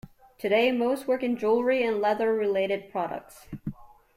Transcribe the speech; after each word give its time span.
Today, 0.39 0.71
most 0.71 1.05
work 1.07 1.21
in 1.21 1.37
jewellery 1.37 1.83
and 1.83 2.01
leather-related 2.01 2.89
products. 2.89 3.45